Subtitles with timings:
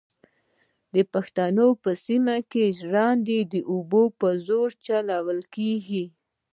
[0.93, 6.05] د پښتنو په سیمو کې ژرندې د اوبو په زور چلېږي.